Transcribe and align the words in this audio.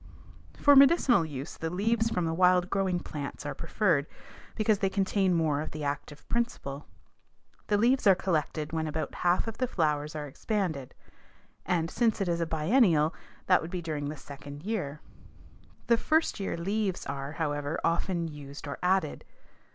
For 0.57 0.75
medicinal 0.75 1.23
use 1.23 1.57
the 1.57 1.69
leaves 1.69 2.09
from 2.09 2.25
the 2.25 2.33
wild 2.33 2.71
growing 2.71 2.99
plants 3.01 3.45
are 3.45 3.53
preferred 3.53 4.07
because 4.55 4.79
they 4.79 4.89
contain 4.89 5.31
more 5.35 5.61
of 5.61 5.69
the 5.69 5.83
active 5.83 6.27
principle. 6.27 6.87
The 7.67 7.77
leaves 7.77 8.07
are 8.07 8.15
collected 8.15 8.73
when 8.73 8.87
about 8.87 9.13
half 9.13 9.45
of 9.47 9.59
the 9.59 9.67
flowers 9.67 10.15
are 10.15 10.25
expanded 10.25 10.95
and, 11.67 11.91
since 11.91 12.19
it 12.19 12.27
is 12.27 12.41
a 12.41 12.47
biennial, 12.47 13.13
that 13.45 13.61
would 13.61 13.69
be 13.69 13.83
during 13.83 14.09
the 14.09 14.17
second 14.17 14.63
year. 14.63 15.01
The 15.85 15.97
first 15.97 16.39
year 16.39 16.57
leaves 16.57 17.05
are, 17.05 17.33
however, 17.33 17.79
often 17.83 18.27
used 18.27 18.67
or 18.67 18.79
added. 18.81 19.23